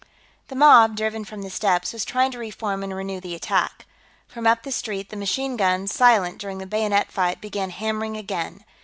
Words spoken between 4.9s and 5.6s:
the machine